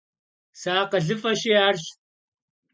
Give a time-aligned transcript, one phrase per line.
[0.59, 1.83] СыакъылыфӀэщи, арщ.